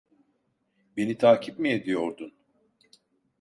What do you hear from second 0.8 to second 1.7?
Beni takip mi